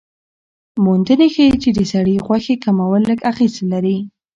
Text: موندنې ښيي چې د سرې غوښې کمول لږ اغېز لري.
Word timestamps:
موندنې 0.85 1.27
ښيي 1.33 1.55
چې 1.63 1.69
د 1.77 1.79
سرې 1.91 2.15
غوښې 2.25 2.55
کمول 2.63 3.01
لږ 3.09 3.19
اغېز 3.31 3.55
لري. 3.71 3.97